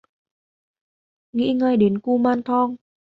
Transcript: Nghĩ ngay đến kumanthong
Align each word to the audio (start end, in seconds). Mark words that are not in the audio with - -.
Nghĩ 1.35 1.53
ngay 1.53 1.77
đến 1.77 1.99
kumanthong 1.99 2.75